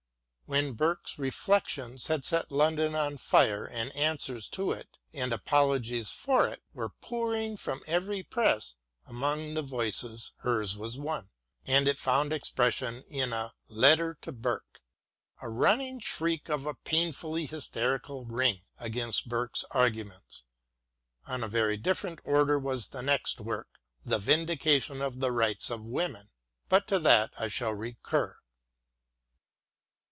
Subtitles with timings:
[0.47, 6.45] When Burke's" Reflections" had set London on fire and answers to it and apologies for
[6.49, 8.75] it were pouring from every press,
[9.07, 11.29] among the voices hers was one,
[11.65, 13.53] and it found expression in a"
[13.83, 14.81] Letter to Burke
[15.41, 20.43] "—a running shriek of a painfully hysterical ring against Burke's arguments.
[21.25, 25.85] Of a very different order was the next work, the" Vindication of the Rights of
[25.85, 26.29] Women
[26.69, 28.37] "—^but to that I shall recur.